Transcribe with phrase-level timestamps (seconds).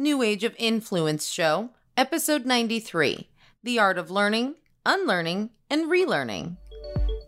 [0.00, 3.28] New Age of Influence Show, Episode 93
[3.62, 4.54] The Art of Learning,
[4.86, 6.56] Unlearning, and Relearning.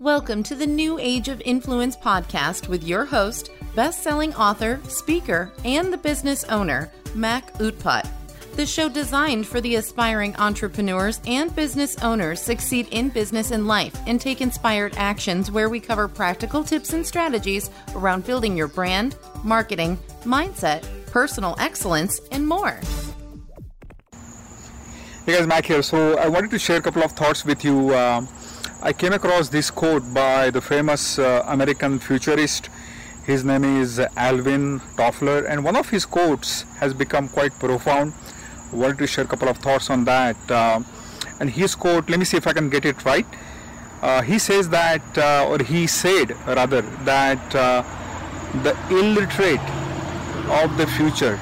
[0.01, 5.53] Welcome to the New Age of Influence podcast with your host, best selling author, speaker,
[5.67, 8.09] and the business owner, Mac Utpat.
[8.57, 13.95] The show designed for the aspiring entrepreneurs and business owners succeed in business and life
[14.07, 19.15] and take inspired actions where we cover practical tips and strategies around building your brand,
[19.45, 22.81] marketing, mindset, personal excellence, and more.
[25.27, 25.83] Hey guys, Mac here.
[25.83, 27.91] So I wanted to share a couple of thoughts with you.
[27.91, 28.23] Uh,
[28.83, 32.71] I came across this quote by the famous uh, American futurist.
[33.27, 38.15] His name is Alvin Toffler, and one of his quotes has become quite profound.
[38.73, 40.51] I wanted to share a couple of thoughts on that.
[40.51, 40.81] Uh,
[41.39, 43.27] and his quote, let me see if I can get it right.
[44.01, 47.83] Uh, he says that, uh, or he said rather, that uh,
[48.65, 49.61] the illiterate
[50.51, 51.39] of the future.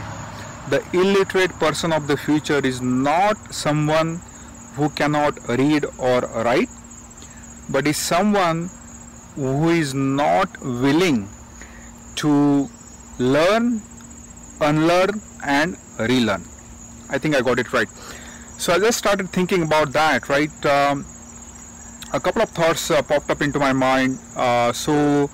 [0.68, 4.20] The illiterate person of the future is not someone
[4.74, 6.68] who cannot read or write
[7.70, 8.68] but is someone
[9.36, 11.28] who is not willing
[12.16, 12.68] to
[13.18, 13.80] learn
[14.60, 16.44] unlearn and relearn.
[17.08, 17.88] I think i got it right.
[18.58, 20.66] So i just started thinking about that right?
[20.66, 21.06] Um,
[22.12, 24.18] a couple of thoughts uh, popped up into my mind.
[24.36, 25.30] Uh, so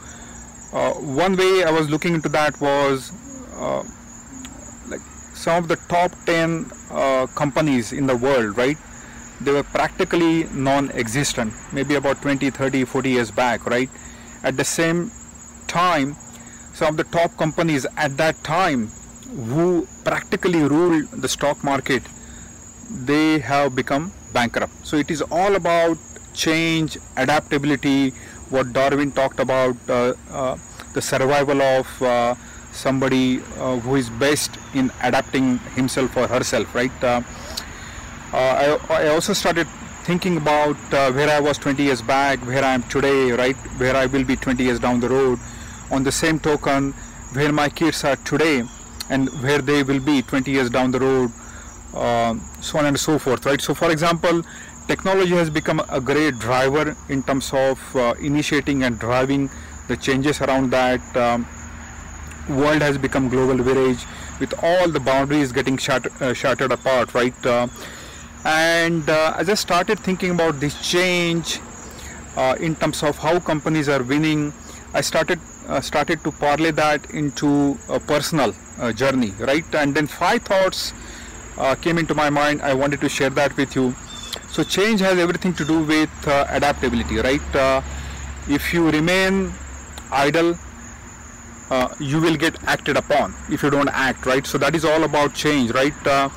[0.73, 3.13] uh, one way i was looking into that was
[4.89, 5.01] like
[5.35, 8.77] some of the top 10 uh, companies in the world right?
[9.41, 13.91] They were practically non-existent maybe about 20 30 40 years back right?
[14.43, 15.11] At the same
[15.67, 16.17] time
[16.75, 18.89] some of the top companies at that time
[19.51, 22.03] who practically ruled the stock market
[22.91, 24.87] they have become bankrupt.
[24.87, 25.99] So it is all about
[26.35, 28.11] change adaptability
[28.51, 30.57] what darwin talked about uh, uh,
[30.95, 32.35] the survival of uh,
[32.77, 36.93] somebody uh, who is best in adapting himself or herself right?
[37.03, 37.23] Uh,
[38.33, 39.67] uh, I, I also started
[40.05, 43.57] thinking about uh, where I was 20 years back where I am today right?
[43.79, 45.39] Where I will be 20 years down the road.
[45.91, 46.93] On the same token
[47.33, 48.63] where my kids are today
[49.09, 51.31] and where they will be 20 years down the road
[51.95, 53.61] uh, so on and so forth right?
[53.61, 54.43] So for example
[54.87, 57.81] technology has become a great driver in terms of
[58.21, 59.49] initiating and driving
[59.89, 61.01] the changes around that.
[61.17, 61.47] Um,
[62.49, 64.05] world has become global village
[64.41, 67.67] with all the boundaries getting shat- uh, shattered apart right uh,
[68.45, 71.61] and uh, i started thinking about this change
[72.37, 74.53] uh, in terms of how companies are winning
[74.95, 79.65] i started uh, started to parlay that into a personal uh, journey right?
[79.75, 80.93] And then five thoughts
[81.81, 82.63] came into my mind.
[82.63, 83.95] I wanted to share that with you.
[84.51, 87.83] So change has everything to do with adaptability right?
[88.49, 89.53] If you remain
[90.13, 90.57] idle
[91.71, 94.47] uh, you will get acted upon if you don't act right?
[94.47, 96.07] So that is all about change right?
[96.07, 96.29] Uh,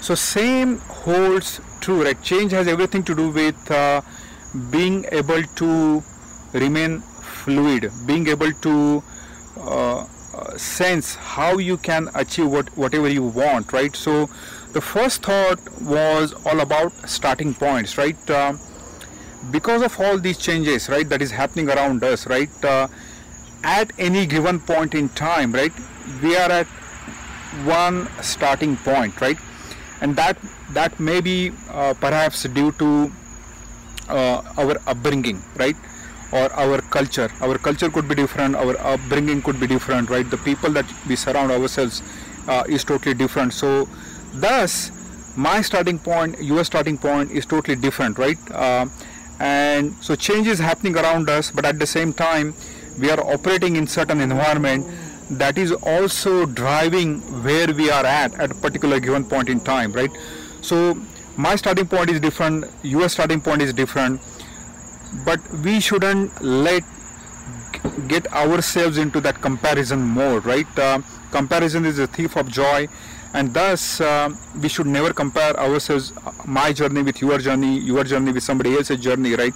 [0.00, 2.20] so same holds true right?
[2.22, 4.00] Change has everything to do with uh,
[4.70, 6.02] being able to
[6.52, 9.02] remain fluid being able to
[9.58, 13.94] uh, uh, sense how you can achieve what whatever you want right?
[13.94, 14.28] So
[14.72, 18.30] the first thought was all about starting points right?
[18.30, 18.54] Uh,
[19.50, 22.64] because of all these changes right that is happening around us right
[23.62, 25.72] at any given point in time right
[26.22, 26.66] we are at
[27.64, 29.36] one starting point right?
[30.00, 30.38] And that
[30.72, 33.12] that may be uh, perhaps due to
[34.08, 35.76] uh, our upbringing right?
[36.32, 37.28] Or our culture.
[37.40, 40.28] Our culture could be different our upbringing could be different right?
[40.28, 42.02] The people that we surround ourselves
[42.48, 43.52] uh, is totally different.
[43.52, 43.88] So
[44.32, 44.92] thus
[45.36, 48.38] my starting point your starting point is totally different right?
[48.50, 48.86] Uh,
[49.40, 52.54] and so change is happening around us but at the same time
[53.00, 54.86] we are operating in certain environment
[55.30, 59.92] that is also driving where we are at at a particular given point in time
[59.92, 60.10] right?
[60.60, 60.96] So
[61.36, 64.20] my starting point is different your starting point is different
[65.24, 66.82] but we shouldn't let
[68.08, 70.78] get ourselves into that comparison mode right?
[70.78, 71.00] Uh,
[71.30, 72.88] comparison is a thief of joy
[73.32, 74.28] and thus uh,
[74.60, 76.12] we should never compare ourselves
[76.44, 79.54] my journey with your journey your journey with somebody else's journey right?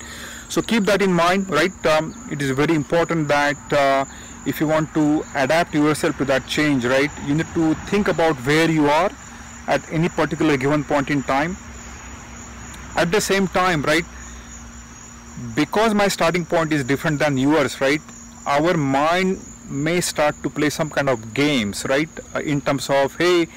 [0.48, 1.86] So keep that in mind right?
[1.86, 4.04] Um, it is very important that uh,
[4.46, 7.10] if you want to adapt yourself to that change right?
[7.26, 9.10] You need to think about where you are
[9.66, 11.56] at any particular given point in time.
[12.96, 14.04] At the same time right
[15.56, 18.00] because my starting point is different than yours right
[18.46, 22.08] our mind may start to play some kind of games right?
[22.34, 23.48] Uh, in terms of hey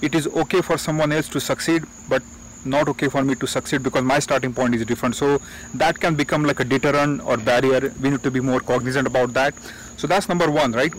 [0.00, 2.22] it is okay for someone else to succeed but
[2.64, 5.16] not okay for me to succeed because my starting point is different.
[5.16, 5.40] So
[5.74, 7.92] that can become like a deterrent or barrier.
[8.00, 9.54] We need to be more cognizant about that.
[9.96, 10.92] So that's number one right?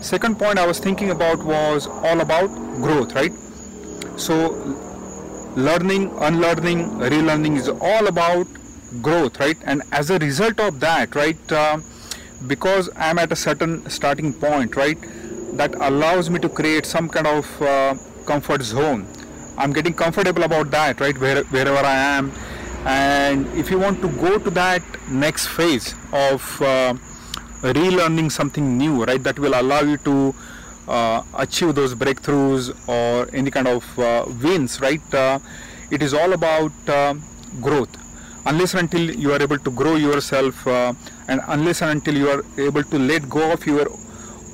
[0.00, 2.48] Second point i was thinking about was all about
[2.82, 3.32] growth right?
[4.16, 4.52] So
[5.56, 8.46] learning unlearning relearning is all about
[9.02, 9.56] growth right?
[9.64, 11.78] And as a result of that right uh,
[12.46, 14.98] because i'm at a certain starting point right
[15.54, 17.94] that allows me to create some kind of uh,
[18.26, 19.06] comfort zone.
[19.58, 22.32] I'm getting comfortable about that right Where, wherever i am.
[22.86, 26.94] And if you want to go to that next phase of uh,
[27.78, 30.34] relearning something new right that will allow you to
[30.88, 35.38] uh, achieve those breakthroughs or any kind of uh, wins right uh,
[35.90, 37.14] it is all about uh,
[37.60, 37.94] growth
[38.46, 40.92] unless and until you are able to grow yourself uh,
[41.28, 43.86] and unless and until you are able to let go of your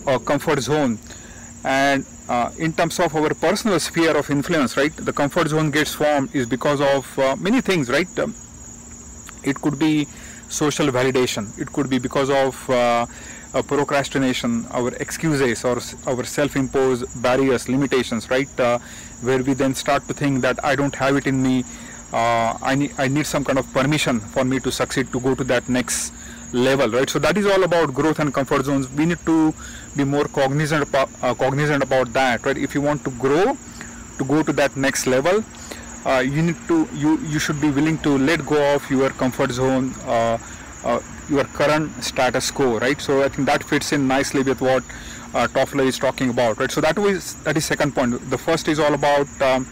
[0.06, 0.98] uh, comfort zone.
[1.64, 5.94] And uh, in terms of our personal sphere of influence right the comfort zone gets
[5.94, 8.18] formed is because of uh, many things right?
[8.18, 8.34] Um,
[9.44, 10.06] it could be
[10.48, 11.56] social validation.
[11.58, 13.06] It could be because of uh,
[13.62, 18.60] procrastination our excuses or our self-imposed barriers limitations right?
[18.60, 18.78] Uh,
[19.22, 21.64] where we then start to think that i don't have it in me
[22.12, 25.34] uh, I, need, I need some kind of permission for me to succeed to go
[25.34, 26.12] to that next
[26.52, 27.08] level right?
[27.10, 28.88] So that is all about growth and comfort zones.
[28.88, 29.54] We need to
[29.96, 32.56] be more cognizant about, uh, cognizant about that right?
[32.56, 33.56] If you want to grow
[34.18, 35.44] to go to that next level
[36.06, 39.50] uh, you need to you you should be willing to let go of your comfort
[39.50, 40.38] zone uh,
[40.84, 43.00] uh, your current status quo right?
[43.00, 44.84] So i think that fits in nicely with what
[45.34, 46.70] uh, Toffler is talking about right?
[46.70, 48.30] So that was that is second point.
[48.30, 49.66] The first is all about um,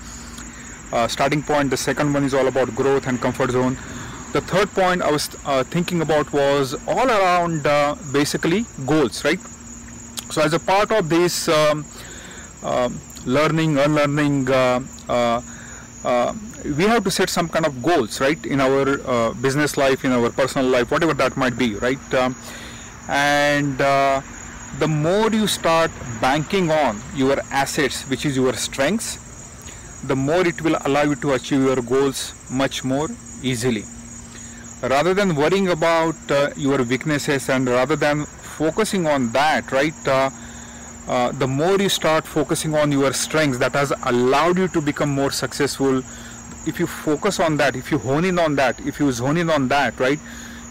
[0.93, 3.77] uh, starting point the second one is all about growth and comfort zone.
[4.33, 9.39] The third point i was uh, thinking about was all around uh, basically goals right?
[10.31, 11.85] So as a part of this um,
[12.63, 15.41] um learning unlearning uh, uh,
[16.05, 16.35] uh,
[16.77, 18.85] we have to set some kind of goals right in our
[19.35, 22.15] business life in our personal life whatever that might be right?
[22.15, 22.37] Um,
[23.09, 25.91] and the more you start
[26.21, 29.24] banking on your assets which is your strengths
[30.07, 33.09] the more it will allow you to achieve your goals much more
[33.43, 33.85] easily.
[34.83, 40.31] Rather than worrying about uh, your weaknesses and rather than focusing on that right uh,
[41.09, 45.11] uh, the more you start focusing on your strengths that has allowed you to become
[45.11, 45.99] more successful.
[46.67, 49.51] If you focus on that if you hone in on that if you zone in
[49.51, 50.19] on that right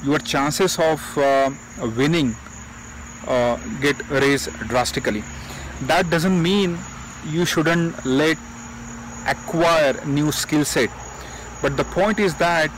[0.04, 1.52] your chances of uh,
[1.98, 2.36] winning
[3.28, 5.24] uh, get raised drastically.
[5.84, 6.78] That doesn't mean
[7.30, 8.38] you shouldn't let
[9.28, 10.90] acquire new skill set.
[11.62, 12.70] But the point is that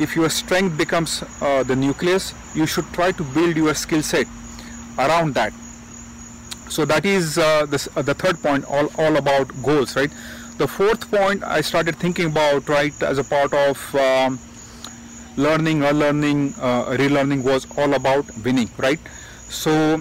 [0.00, 4.26] if your strength becomes uh, the nucleus you should try to build your skill set
[4.98, 5.52] around that.
[6.68, 10.10] So that is uh, this, uh, the third point all, all about goals right?
[10.58, 14.38] The fourth point i started thinking about right as a part of um,
[15.36, 19.00] learning uh, relearning was all about winning right?
[19.48, 20.00] So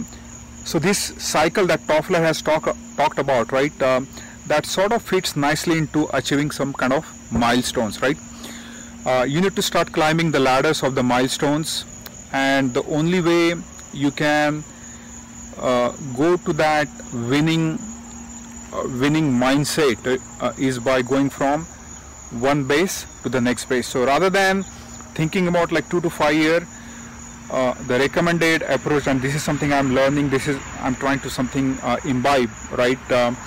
[0.64, 4.08] so this cycle that Toffler has talk, talked about right um,
[4.48, 8.18] that sort of fits nicely into achieving some kind of milestones right?
[9.06, 11.86] Uh, you need to start climbing the ladders of the milestones
[12.34, 13.54] and the only way
[13.94, 14.64] you can
[15.60, 17.78] uh, go to that winning
[18.74, 21.66] uh, winning mindset uh, is by going from
[22.42, 23.88] one base to the next base.
[23.88, 24.64] So rather than
[25.14, 26.68] thinking about like two to five year
[27.52, 31.30] uh, the recommended approach and this is something i'm learning this is i'm trying to
[31.30, 33.12] something uh, imbibe right?
[33.12, 33.38] Um,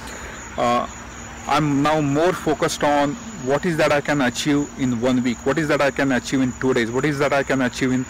[0.59, 5.45] i'm now more focused on what is that i can achieve in one week?
[5.47, 6.91] What is that i can achieve in two days?
[6.91, 8.05] What is that i can achieve in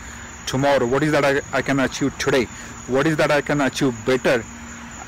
[0.47, 0.87] tomorrow?
[0.87, 2.45] What is that i, I can achieve today?
[2.87, 4.43] What is that i can achieve better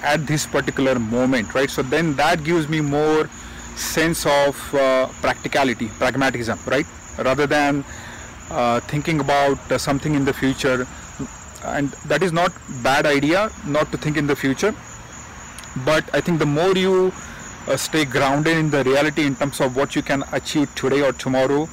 [0.03, 1.71] at this particular moment right?
[1.71, 3.29] So then that gives me more
[3.77, 6.87] sense of uh, practicality pragmatism right?
[7.19, 7.85] Rather than
[8.51, 10.87] uh, thinking about uh, something in the future.
[11.65, 14.75] And that is not bad idea not to think in the future.
[15.87, 17.13] But i think the more you
[17.67, 21.13] uh, stay grounded in the reality in terms of what you can achieve today or
[21.13, 21.69] tomorrow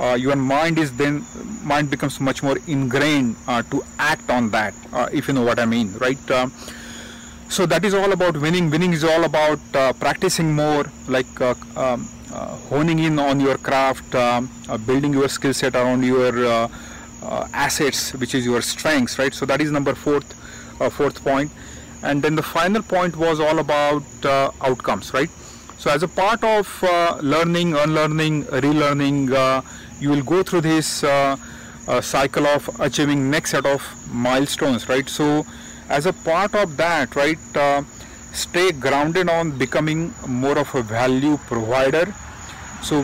[0.00, 1.24] uh, your mind is then
[1.62, 5.58] mind becomes much more ingrained uh, to act on that uh, if you know what
[5.58, 6.30] i mean right?
[6.30, 6.48] Uh,
[7.48, 8.70] so that is all about winning.
[8.70, 12.08] Winning is all about uh, practicing more like uh, um,
[12.70, 14.48] honing in on your craft um,
[14.86, 16.70] building your skill set around your
[17.52, 19.34] assets which is your strengths right?
[19.34, 20.32] So that is number fourth
[20.94, 21.52] fourth point
[22.02, 25.30] and then the final point was all about uh, outcomes right?
[25.78, 29.62] So as a part of uh, learning unlearning relearning uh,
[30.00, 31.36] you will go through this uh,
[31.88, 33.82] uh, cycle of achieving next set of
[34.12, 35.08] milestones right?
[35.08, 35.46] So
[35.88, 37.82] as a part of that right uh,
[38.32, 42.12] stay grounded on becoming more of a value provider.
[42.82, 43.02] So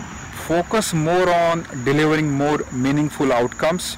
[0.48, 3.96] focus more on delivering more meaningful outcomes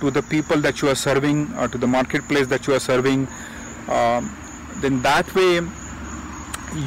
[0.00, 3.28] to the people that you are serving or to the marketplace that you are serving
[3.88, 4.34] um,
[4.80, 5.60] then that way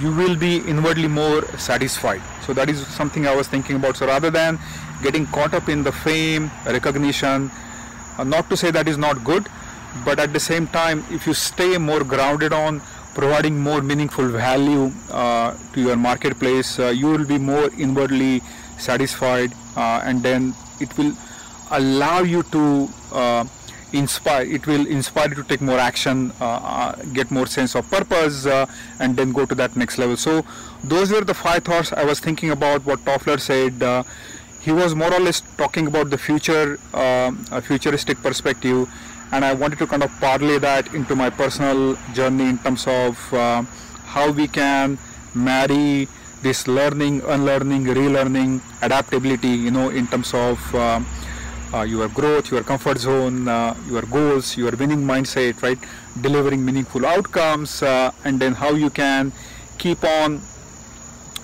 [0.01, 2.21] you will be inwardly more satisfied.
[2.45, 3.97] So that is something I was thinking about.
[3.97, 4.59] So rather than
[5.01, 7.51] getting caught up in the fame, recognition,
[8.17, 9.47] uh, not to say that is not good,
[10.05, 12.81] but at the same time, if you stay more grounded on
[13.13, 18.41] providing more meaningful value uh, to your marketplace, uh, you will be more inwardly
[18.77, 21.13] satisfied, uh, and then it will
[21.71, 23.45] allow you to uh,
[23.93, 27.89] inspire it will inspire you to take more action uh, uh, get more sense of
[27.89, 28.65] purpose uh,
[28.99, 30.17] and then go to that next level.
[30.17, 30.43] So
[30.83, 34.05] those were the five thoughts i was thinking about what toffler said.
[34.61, 38.87] He was more or less talking about the future a futuristic perspective
[39.33, 43.33] and i wanted to kind of parlay that into my personal journey in terms of
[43.33, 43.61] uh,
[44.13, 44.97] how we can
[45.33, 46.07] marry
[46.43, 50.59] this learning unlearning relearning adaptability you know in terms of
[51.81, 55.79] your growth, your comfort zone, uh, your goals, your winning mindset, right?
[56.21, 59.31] Delivering meaningful outcomes, uh, and then how you can
[59.79, 60.39] keep on